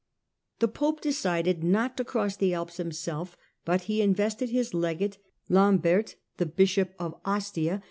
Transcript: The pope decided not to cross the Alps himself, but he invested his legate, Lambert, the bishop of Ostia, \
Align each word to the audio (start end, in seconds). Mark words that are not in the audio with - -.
The 0.57 0.67
pope 0.67 0.99
decided 0.99 1.63
not 1.63 1.95
to 1.97 2.03
cross 2.03 2.35
the 2.35 2.55
Alps 2.55 2.77
himself, 2.77 3.37
but 3.65 3.81
he 3.81 4.01
invested 4.01 4.49
his 4.49 4.73
legate, 4.73 5.19
Lambert, 5.47 6.15
the 6.37 6.47
bishop 6.47 6.95
of 6.97 7.21
Ostia, 7.23 7.79
\ 7.79 7.79